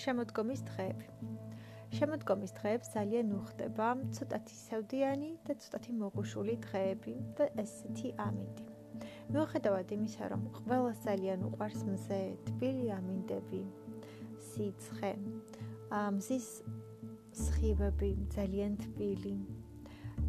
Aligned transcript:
შემოდგომის 0.00 0.62
დღეები. 0.68 1.06
შემოდგომის 1.92 2.52
დღეებს 2.56 2.88
ძალიან 2.96 3.32
უხდება 3.36 3.88
ცოტათი 4.16 4.54
სევდიანი 4.58 5.30
და 5.48 5.56
ცოტათი 5.64 5.92
მოღუშული 6.00 6.54
დღეები 6.66 7.14
და 7.36 7.48
ესეთი 7.62 8.12
ამინდი. 8.26 8.64
მიუხედავად 9.32 9.92
იმისა, 9.96 10.28
რომ 10.32 10.42
ყველას 10.56 11.04
ძალიან 11.04 11.44
უყვარს 11.48 11.82
მზე, 11.88 12.20
თბილი 12.48 12.86
ამინდები, 12.96 13.62
სიცხე, 14.48 15.12
მზის 15.92 16.48
სხივები 17.36 18.10
ძალიან 18.32 18.76
თბილი 18.80 19.36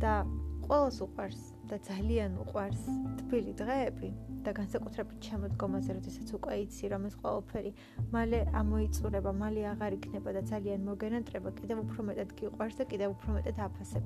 და 0.04 0.24
ყველას 0.68 1.00
უყვარს 1.08 1.53
და 1.70 1.78
ძალიან 1.88 2.38
უყვარს 2.44 2.84
თბილი 3.20 3.54
დღეები 3.60 4.10
და 4.44 4.52
განსაკუთრებით 4.58 5.28
შემოდგომაზე, 5.30 5.94
როდესაც 5.98 6.32
უკვე 6.36 6.56
იცი, 6.64 6.86
რომ 6.92 7.04
ეს 7.08 7.16
ყველაფერი 7.24 7.72
მალე 8.12 8.40
ამოიწურება, 8.60 9.32
მალე 9.40 9.62
აღარ 9.72 9.96
იქნება 9.98 10.30
და 10.36 10.42
ძალიან 10.52 10.82
მოგენატრება, 10.90 11.50
კიდევ 11.60 11.78
უფრო 11.84 12.06
მეტად 12.10 12.30
გიყვარს 12.40 12.76
და 12.80 12.86
კიდევ 12.92 13.10
უფრო 13.16 13.30
მეტად 13.38 13.58
აფასებ. 13.68 14.04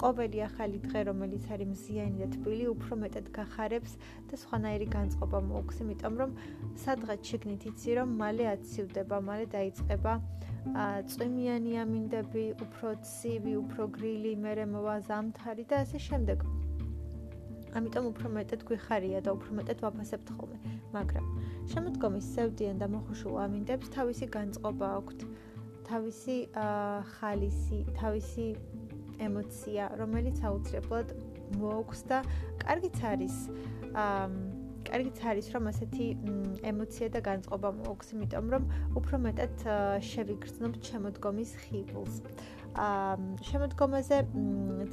ყოველი 0.00 0.38
ახალი 0.48 0.78
დღე, 0.86 1.00
რომელიც 1.10 1.44
არის 1.52 1.68
მზიანი 1.76 2.16
და 2.24 2.28
თბილი, 2.36 2.64
უფრო 2.72 2.92
მეტად 3.04 3.26
გახარებს 3.36 3.92
და 4.32 4.34
სხვანაირი 4.42 4.86
განწყობა 4.96 5.38
მოაქვს, 5.50 5.80
იმიტომ 5.84 6.14
რომ 6.20 6.30
სადღაც 6.80 7.20
შეგნით 7.28 7.62
იცი, 7.70 7.90
რომ 8.00 8.08
მალე 8.16 8.44
აცივდება, 8.56 9.16
მალე 9.28 9.46
დაიწყება 9.56 10.12
წვიმიანი 11.12 11.72
ამინდები, 11.84 12.44
უფრო 12.64 12.88
ცივი, 13.06 13.52
უფრო 13.62 13.82
გრილი, 13.94 14.32
მერე 14.46 14.64
მოვა 14.72 14.96
ზამთარი 15.06 15.64
და 15.70 15.84
ასე 15.86 15.98
შემდეგ. 16.08 16.65
ამიტომ 17.76 18.08
უფრო 18.10 18.30
მეტად 18.36 18.64
გვიხარია 18.68 19.20
და 19.26 19.34
უფრო 19.36 19.56
მეტად 19.60 19.82
ვაფასებთ 19.84 20.32
ხოლმე, 20.36 20.58
მაგრამ 20.96 21.26
შემოდგომის 21.72 22.26
სევდიან 22.36 22.80
და 22.80 22.86
მოხუშულ 22.94 23.38
ამინდებს 23.44 23.92
თავისი 23.96 24.26
განწყობა 24.36 24.90
აქვთ, 25.00 25.24
თავისი 25.90 26.36
ხალისი, 27.16 27.80
თავისი 28.00 28.46
ემოცია, 29.26 29.90
რომელიც 30.00 30.40
აუცილებლად 30.44 31.16
მოაქვს 31.60 32.00
და 32.10 32.22
კარგიც 32.64 32.96
არის 33.12 33.36
აა 33.96 34.55
კარგიც 34.86 35.20
არის 35.30 35.46
რომ 35.54 35.70
ასეთი 35.70 36.06
ემოცია 36.70 37.08
და 37.14 37.20
განწყობა 37.28 37.70
მოაქვს, 37.78 38.12
იმიტომ 38.16 38.46
რომ 38.54 38.68
უფრო 39.00 39.16
მეტად 39.26 39.64
შევიგრძნობთ 40.10 40.90
შემოდგომის 40.90 41.50
ხიბლს. 41.64 42.20
აა 42.76 43.12
შემოდგომაზე 43.48 44.18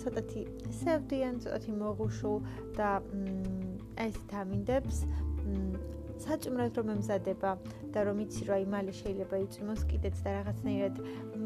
ცოტათი 0.02 0.42
სევდიან, 0.84 1.42
ცოტათი 1.44 1.72
მოღუშულ 1.84 2.38
და 2.80 2.92
ეს 4.08 4.16
თამინდებს 4.32 5.04
საჭმრად 6.24 6.78
რომ 6.80 6.90
ემზადება 6.94 7.52
და 7.92 8.00
რომ 8.08 8.20
იცი 8.24 8.46
რომ 8.48 8.56
აი 8.56 8.66
მალე 8.74 8.94
შეიძლება 9.00 9.40
იწვიმოს 9.44 9.82
კიდეც 9.92 10.18
და 10.24 10.30
რაღაცნაირად 10.38 11.02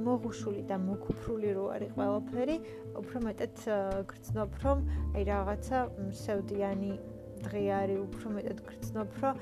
მოღუშული 0.06 0.62
და 0.70 0.78
მოკუფრული 0.86 1.50
რო 1.58 1.66
არის 1.76 1.94
ყველაფერი, 1.98 2.58
უფრო 3.02 3.18
მეტად 3.26 3.56
გრძნობ 4.12 4.60
რომ 4.64 4.78
აი 5.18 5.24
რაღაცა 5.34 5.78
სევდიანი 6.24 6.92
დღე 7.46 7.62
არის 7.78 8.00
უფრო 8.04 8.28
მეტად 8.38 8.60
გრძნობ, 8.68 9.16
რომ 9.22 9.40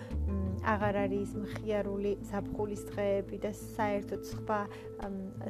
აღარ 0.74 0.96
არის 1.06 1.32
მხიარული 1.46 2.12
ზაფხულის 2.30 2.84
დღეები 2.92 3.38
და 3.46 3.52
საერთოდ 3.62 4.22
სხვა 4.32 4.60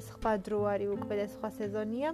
სხვა 0.08 0.34
დრო 0.48 0.60
არის 0.74 0.90
უკვე 0.96 1.16
და 1.22 1.28
სხვა 1.36 1.50
სეზონია. 1.60 2.10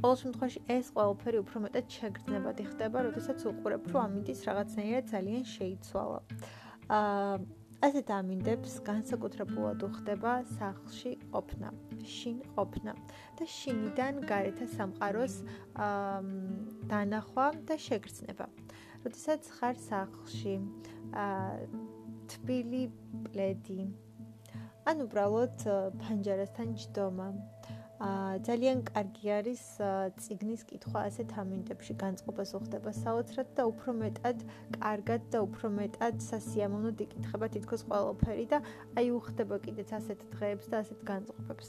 ყოველ 0.00 0.16
შემთხვევაში 0.22 0.60
ეს 0.72 0.86
ყველაფერი 0.96 1.38
უფრო 1.44 1.58
მეტად 1.66 1.86
შეგრძნებადი 1.92 2.64
ხდება, 2.72 2.98
როდესაც 3.06 3.38
უყურებ, 3.52 3.82
რომ 3.92 4.00
ამინდის 4.00 4.40
რაღაცნაირად 4.48 5.04
ძალიან 5.12 5.44
შეიცვალა. 5.44 6.20
აა 6.88 7.59
ასეთ 7.80 8.10
ამინდებს 8.12 8.72
განსაკუთრებულად 8.84 9.80
უხდება 9.86 10.32
სახლში 10.52 11.12
ყოფნა, 11.32 11.70
შინ 12.04 12.42
ყოფნა 12.56 12.92
და 13.38 13.46
შინიდან 13.48 14.20
გარეთა 14.28 14.66
სამყაროს 14.76 15.36
დანახვა 16.92 17.46
და 17.70 17.78
შეგრძნება. 17.86 18.46
როდესაც 19.04 19.48
ხარ 19.56 19.80
სახლში, 19.80 20.54
თბილი 22.28 22.84
პლედი. 23.32 23.80
ან 24.84 24.96
უბრალოდ 25.06 25.64
ფანჯარასთან 26.04 26.76
ჯდომა. 26.84 27.28
ძალიან 28.00 28.80
კარგი 28.88 29.28
არის 29.28 29.62
ციგნის 30.24 30.62
კითხვა 30.64 31.00
ასეთ 31.10 31.34
ამინდებში 31.42 31.96
განწყობას 32.00 32.54
უხდება 32.56 32.92
საოცრად 32.96 33.50
და 33.58 33.66
უფრო 33.68 33.92
მეტად 33.98 34.44
კარგად 34.76 35.26
და 35.34 35.42
უფრო 35.44 35.68
მეტად 35.76 36.24
სასიამოვნოდ 36.24 37.02
იკითხება 37.04 37.50
თითქოს 37.56 37.84
ყველაფერი 37.90 38.46
და 38.54 38.62
აი 38.96 39.12
უხდება 39.20 39.60
კიდეც 39.66 39.92
ასეთ 40.00 40.24
დღეებს 40.32 40.72
და 40.72 40.80
ასეთ 40.80 41.04
განწყობებს. 41.12 41.68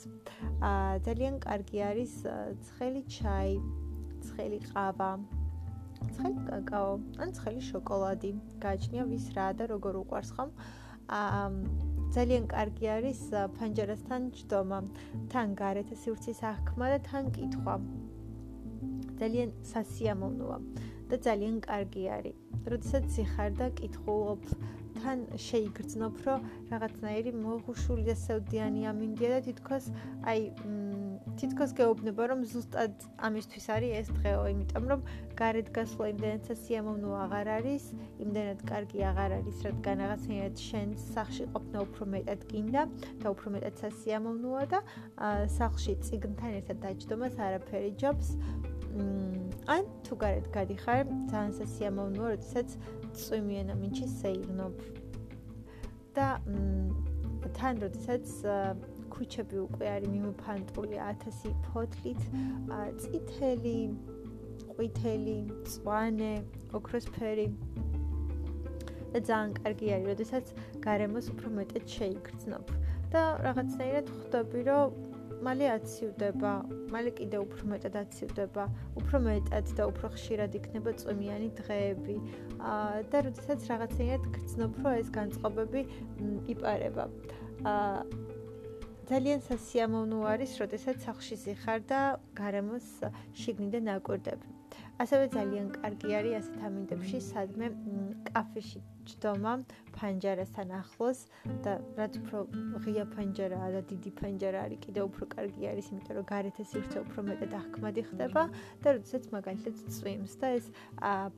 აა 0.72 1.03
ძალიან 1.03 1.36
კარგი 1.44 1.78
არის 1.91 2.14
ცხელი 2.64 3.03
ჩაი, 3.12 3.53
ცხელი 4.24 4.59
ყავა. 4.72 5.12
ცხელი 6.16 6.40
კაკაო, 6.47 6.94
ან 7.20 7.30
ცხელი 7.36 7.62
შოკოლადი. 7.62 8.31
გააჩნია 8.64 9.03
ვის 9.12 9.25
რა 9.36 9.47
და 9.59 9.68
როგორ 9.68 9.94
უყვარს 10.08 10.31
ხომ? 10.40 10.50
აა 11.12 11.91
ძალიან 12.12 12.46
კარგი 12.52 12.88
არის 12.92 13.20
ფანჯარასთან 13.58 14.24
ჯდომა, 14.38 14.80
თან 15.32 15.54
გარეთ 15.62 15.94
სივრცის 16.02 16.42
აღქმა 16.50 16.88
და 16.94 16.98
თან 17.08 17.30
კითხვა. 17.38 17.76
ძალიან 19.22 19.54
სასიამოვნოა 19.72 20.58
და 21.12 21.16
ძალიან 21.28 21.56
კარგი 21.68 22.04
არის. 22.16 22.36
როდესაც 22.74 23.08
ზიხარ 23.16 23.52
და 23.62 23.68
კითხულობ, 23.80 24.44
თან 25.00 25.24
შეიგრძნობ, 25.48 26.20
რომ 26.28 26.40
რაღაცნაირი 26.74 27.32
მოღუშული 27.40 28.04
და 28.10 28.16
სევდიანი 28.26 28.82
ამინდია 28.92 29.30
და 29.36 29.40
თითქოს 29.48 29.86
აი 30.28 30.40
თითქოს 31.40 31.72
გეუბნება, 31.78 32.24
რომ 32.31 32.40
ზუსტად 32.52 32.94
ამისთვის 33.28 33.66
არის 33.75 33.92
ეს 34.00 34.08
დღეო, 34.18 34.42
იმიტომ 34.52 34.86
რომ 34.92 35.02
გარეთ 35.40 35.68
გასვლა 35.78 36.06
იმდენად 36.14 36.42
სასიამოვნო 36.50 37.12
აღარ 37.25 37.47
არის, 37.58 37.84
იმდენად 38.25 38.59
კარგი 38.72 39.00
აღარ 39.12 39.31
არის, 39.40 39.58
რადგან 39.68 40.03
რაღაცნაირად 40.03 40.56
შენ 40.68 40.88
სახში 41.12 41.46
ყოფნა 41.53 41.78
უფრო 41.88 42.03
მეტად 42.16 42.41
გინდა 42.52 42.81
და 43.24 43.28
უფრო 43.34 43.47
მეტად 43.56 43.75
სასიამოვნოა 43.84 44.64
და 44.74 44.80
სახში 45.58 45.94
ციგნთან 46.06 46.52
ერთად 46.59 46.78
დაჯდომას 46.86 47.36
არაფერი 47.47 47.91
ჯობს. 48.02 48.28
ან 49.72 49.84
თუ 50.03 50.14
გარეთ 50.20 50.47
გადიხარ, 50.52 51.06
ძალიან 51.31 51.53
სასიამოვნოა, 51.59 52.28
როდესაც 52.36 52.70
წვიმიან 53.16 53.68
ამინჩი 53.75 54.06
სეირნობ. 54.20 54.74
და 56.12 56.28
თან 57.56 57.80
როდესაც 57.84 58.25
ქუჩები 59.16 59.58
უკვე 59.68 59.86
არის 59.96 60.10
მიმოფანტული 60.16 60.98
1000 61.08 61.54
ფოთლით, 61.68 62.22
წითელი, 63.02 63.80
ყვითელი, 64.74 65.40
წვანე, 65.72 66.34
ოქროსფერი. 66.78 67.48
და 69.12 69.20
ძალიან 69.28 69.50
კარგი 69.60 69.88
არის, 69.94 70.08
როდესაც 70.08 70.46
გარემოს 70.88 71.26
უფრო 71.34 71.50
მეტად 71.60 71.86
შეიგრძნობ 71.96 72.66
და 73.12 73.22
რაღაცნაირად 73.44 74.08
ხვდები, 74.08 74.60
რომ 74.72 75.12
მალე 75.46 75.68
აცივდება, 75.74 76.52
მალე 76.94 77.12
კიდე 77.18 77.38
უფრო 77.42 77.64
მეტად 77.74 77.96
აცივდება, 78.02 78.64
უფრო 79.02 79.18
მეტად 79.26 79.72
და 79.78 79.84
უფრო 79.92 80.08
ხშირად 80.16 80.58
იქნება 80.60 80.92
წვიმიანი 81.02 81.50
დღეები. 81.60 82.16
აა 82.72 83.04
და 83.12 83.18
როდესაც 83.28 83.60
რაღაცნაირად 83.72 84.24
გრძნობ, 84.36 84.72
რომ 84.86 84.94
ეს 85.02 85.10
განწყობები 85.18 85.82
იპარება. 86.56 87.06
აა 87.66 88.31
ძალიან 89.12 89.42
სასიამოვნო 89.44 90.18
არის, 90.24 90.52
როდესაც 90.62 91.04
სახში 91.04 91.36
ზიხარ 91.44 91.82
და 91.92 92.00
გარემოს 92.40 92.88
შიგნიდან 93.36 93.90
აკვირდებ. 94.00 94.40
ასევე 95.04 95.26
ძალიან 95.36 95.68
კარგი 95.76 96.10
არის 96.20 96.34
ასეთ 96.40 96.58
ამინდებში, 96.68 97.20
სადმე 97.28 97.68
კაფეში 98.30 98.80
ჯდომა 99.12 99.53
ფანჯარასთან 99.97 100.72
ახლოს 100.78 101.20
და 101.66 101.74
რაც 102.00 102.14
უფრო 102.22 102.38
ღია 102.85 103.06
ფანჯარაა 103.12 103.70
და 103.76 103.82
დიდი 103.91 104.12
ფანჯარა 104.22 104.59
არის, 104.66 104.80
კიდევ 104.85 105.03
უფრო 105.12 105.24
კარგი 105.35 105.64
არის, 105.72 105.91
იმიტომ 105.91 106.16
რომ 106.22 106.26
გარეთ 106.32 106.58
სივრცე 106.72 106.97
უფრო 107.06 107.20
მეტად 107.32 107.52
აღქმადი 107.59 108.02
ხდება 108.12 108.44
და 108.85 108.88
როდესაც 108.96 109.24
მაგალითად 109.35 109.76
წვიმს 109.97 110.34
და 110.40 110.47
ეს 110.62 110.66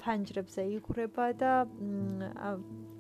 ფანჯრებზე 0.04 0.62
იგრება 0.78 1.26
და 1.42 1.52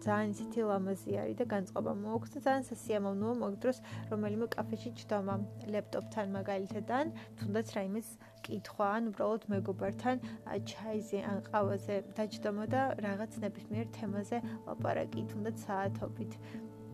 ძალიან 0.05 0.33
ისეთი 0.35 0.61
ლამაზი 0.69 1.11
არის 1.23 1.38
და 1.41 1.45
განწყობა 1.53 1.91
მოაქვს 2.03 2.33
და 2.35 2.39
ძალიან 2.47 2.65
სასიამოვნოა 2.69 3.33
მაგ 3.44 3.53
დროს 3.63 3.77
რომელიმე 4.11 4.47
კაფეში 4.55 4.89
ჯდომა 5.00 5.35
ლეპტოპთან 5.75 6.27
მაგალითად 6.38 6.94
ან 7.00 7.13
თუნდაც 7.39 7.67
რაიმეს 7.77 8.09
კითხვა 8.47 8.88
ან 8.97 9.03
უბრალოდ 9.11 9.44
მეგობართან 9.53 10.17
ჩაიზე 10.71 11.19
ან 11.31 11.39
ყავაზე 11.47 11.95
დაჯდომა 12.17 12.65
და 12.73 12.81
რაღაც 13.07 13.31
ნებისმიერ 13.45 13.88
თემაზე 13.97 14.38
ლაპარაკი 14.67 15.21
თუნდაც 15.31 15.55
საათობით. 15.67 16.31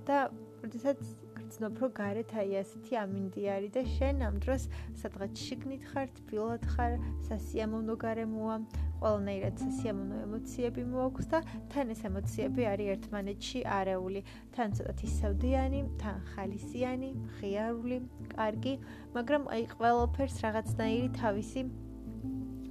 და 0.09 0.19
როდესაც 0.61 0.99
გრძნობ 1.37 1.79
რომ 1.81 1.91
გარეთ 1.99 2.31
აი 2.41 2.55
ასეთი 2.61 2.93
ამინდი 3.03 3.43
არის 3.55 3.71
და 3.77 3.83
შენ 3.95 4.23
ამ 4.27 4.35
დროს 4.43 4.63
სადღაც 5.01 5.33
შიგნით 5.45 5.83
ხარ, 5.91 6.07
თბილად 6.17 6.63
ხარ, 6.73 6.93
სასიამოვნო 7.29 7.95
გარემოა, 8.05 8.55
ყველანაირად 8.99 9.61
სიამოვნო 9.79 10.21
ემოციები 10.27 10.85
მოაქვს 10.93 11.27
და 11.33 11.39
თან 11.73 11.93
ეს 11.95 12.01
ემოციები 12.09 12.67
არის 12.71 12.91
ერთმანეთში 12.95 13.59
არეული. 13.79 14.23
თან 14.55 14.69
ცოტათი 14.79 15.11
სევდიანი, 15.17 15.81
თან 16.01 16.17
ხალისიანი, 16.31 17.11
ღიარული, 17.39 17.99
კარგი, 18.35 18.73
მაგრამ 19.15 19.51
აი 19.55 19.63
ყველაფერს 19.75 20.41
რაღაცნაირი 20.45 21.09
თავისი 21.19 21.61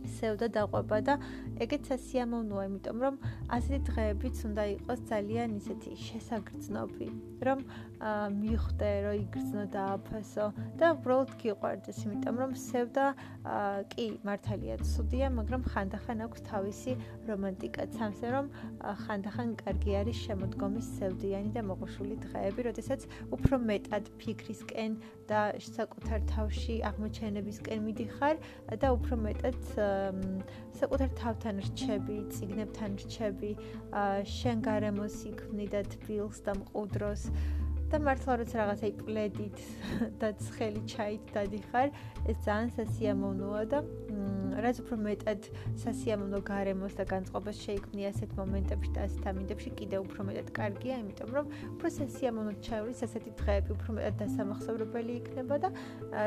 სევდა 0.09 0.49
დაყვება 0.57 0.99
და 1.05 1.15
ეგეც 1.65 1.91
სასიამოვნოა, 1.93 2.65
იმიტომ 2.69 3.03
რომ 3.05 3.19
ასეთი 3.57 3.81
დღეებიც 3.89 4.37
უნდა 4.49 4.65
იყოს 4.75 5.01
ძალიან 5.13 5.57
ისეთი 5.61 5.93
შესაგრძნობი, 6.07 7.09
რომ 7.49 7.59
მიხვდე, 7.99 8.91
რომ 9.05 9.15
იგრძნო 9.19 9.65
და 9.75 9.83
აფასო 9.99 10.47
და 10.79 10.87
უბრალოდ 10.95 11.31
გიყვარდეს, 11.43 11.99
იმიტომ 12.07 12.37
რომ 12.43 12.53
სევდა 12.55 13.07
კი 13.95 14.07
მართალია 14.23 14.77
ცუდია, 14.87 15.27
მაგრამ 15.35 15.63
ხანდახან 15.73 16.19
აქვს 16.29 16.41
თავისი 16.47 16.93
რომანტიკაც, 17.27 17.93
ამასე 17.99 18.29
რომ 18.35 18.47
ხანდახან 19.03 19.49
კარგი 19.63 19.93
არის 19.99 20.19
შემოდგომის 20.29 20.87
სევდიანი 20.99 21.51
და 21.59 21.63
მოყოშული 21.67 22.17
დღეები, 22.23 22.61
როდესაც 22.71 23.01
უფრო 23.35 23.55
მეტად 23.67 24.05
ფიქრისკენ 24.23 24.93
და 25.27 25.41
საკუთარ 25.59 26.21
თავში 26.31 26.75
აღმოჩენებისკენ 26.89 27.79
მიდიხარ 27.83 28.37
და 28.79 28.89
უფრო 28.95 29.15
მეტად 29.27 29.59
საკუთარ 30.79 31.11
თავთან 31.19 31.57
რჩები, 31.67 32.17
ციგნებთან 32.31 32.91
რჩები, 33.03 33.53
შენ 34.39 34.57
გარემოს 34.63 35.17
იქმნი 35.27 35.67
და 35.75 35.83
თბილს 35.99 36.39
და 36.47 36.55
მყუდროს 36.63 37.23
და 37.89 37.99
მართლა 38.05 38.35
როცა 38.43 38.59
რაღაცა 38.61 38.89
იპლედით 38.93 39.61
და 40.21 40.29
ცხელი 40.45 40.83
ჩაით 40.93 41.31
დადიხარ, 41.35 41.93
ეს 42.29 42.37
ძალიან 42.45 42.71
სასიამოვნოა 42.77 43.63
და 43.73 43.79
რაც 44.65 44.81
უფრო 44.83 44.97
მეტად 45.07 45.49
სასიამოვნო 45.83 46.41
გარემოს 46.49 46.95
და 46.99 47.05
განწყობას 47.13 47.57
შეიქმნი 47.65 48.03
ასეთ 48.11 48.31
მომენტებში 48.39 48.91
და 48.97 49.01
ასეთ 49.09 49.25
ამინდებში, 49.31 49.71
კიდევ 49.79 50.01
უფრო 50.09 50.21
მეტად 50.29 50.49
კარგია, 50.59 50.95
იმიტომ 51.03 51.31
რომ 51.39 51.47
უფრო 51.79 51.89
სასიამოვნო 51.99 52.53
ჩაივლის 52.67 53.01
ასეთი 53.07 53.31
დღეები 53.41 53.71
უფრო 53.77 53.91
მეტად 53.99 54.15
დასამახსოვრებელი 54.23 55.13
იქნება 55.21 55.57
და 55.63 55.69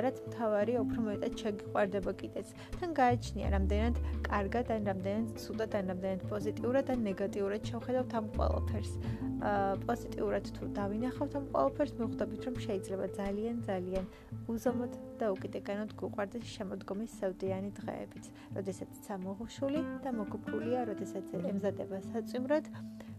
რაც 0.05 0.17
მთავარია, 0.27 0.77
უფრო 0.85 0.99
მეტად 1.09 1.33
შეგიყვარდება 1.41 2.11
კიდეც. 2.21 2.47
თან 2.79 2.89
გააჩნია 3.01 3.47
რამდენად 3.55 3.95
კარგად 4.31 4.65
ან 4.71 4.81
რამდენად 4.91 5.27
ცუდად 5.41 5.71
ან 5.79 5.85
რამდენად 5.91 6.21
პოზიტიურად 6.31 6.85
ან 6.95 6.99
ნეგატიურად 7.09 7.61
შევხედავთ 7.67 8.11
ამ 8.21 8.25
ყველაფერს. 8.37 8.93
აა 9.41 9.73
პოზიტიურად 9.89 10.45
თუ 10.55 10.63
დავინახავთ 10.79 11.33
ამ 11.39 11.45
ყველაფერს, 11.51 11.93
მოხდებით 12.01 12.41
რომ 12.47 12.55
შეიძლება 12.65 13.05
ძალიან 13.19 13.55
ძალიან 13.67 14.05
უზომოდ 14.51 14.91
და 15.21 15.29
უკიდეკანოდ 15.35 15.93
გუყვარდეს 16.01 16.49
შემოდგომის 16.55 17.15
სევდიანი 17.21 17.71
დღეებიც, 17.77 18.31
როდესაც 18.57 18.99
სამოღუშული 19.05 19.81
და 20.01 20.15
მოგფულია, 20.17 20.85
როდესაც 20.89 21.35
ემზადება 21.37 22.01
საწვიმრად 22.09 22.71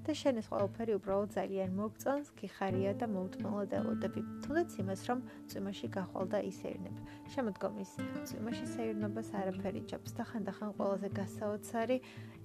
და 0.03 0.15
შენ 0.19 0.41
ეს 0.41 0.47
ყველაფერი 0.51 0.95
უბრალოდ 0.99 1.31
ძალიან 1.37 1.75
მოგწონს, 1.79 2.31
გიხარია 2.39 2.93
და 2.99 3.07
მოუთმელად 3.07 3.75
ელოდები. 3.79 4.23
თუნდაც 4.43 4.71
იმას, 4.83 5.01
რომ 5.07 5.19
წვიმაში 5.47 5.89
გახვალ 5.95 6.27
და 6.33 6.39
ისერნებ. 6.51 6.95
შემოდგომის 7.35 7.91
წვიმაში 8.27 8.67
სეირნობას 8.75 9.29
არაფერი 9.43 9.83
ჭამს 9.93 10.13
და 10.19 10.27
ხანდახან 10.27 10.71
ყველაზე 10.79 11.09
გასაოცარი 11.23 11.97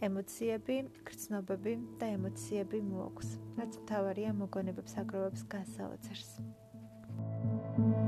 ემოციები, 0.05 0.75
გრძნობები 1.09 1.73
და 1.97 2.05
ემოციები 2.17 2.77
მოაქვს. 2.93 3.29
რაც 3.57 3.71
მთავარია 3.81 4.31
მოგონებებს 4.37 4.93
აგროვებს 5.01 5.41
გასაოცარს. 5.49 6.31
thank 7.77 7.97
you 7.97 8.06